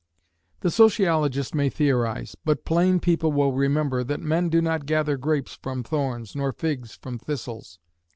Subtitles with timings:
[0.61, 5.53] The sociologist may theorise, but plain people will remember that men do not gather grapes
[5.61, 7.77] from thorns, nor figs from thistles.